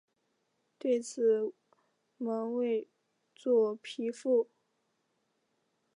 [0.79, 1.53] 对此
[2.17, 2.87] 毛未
[3.35, 4.49] 作批复。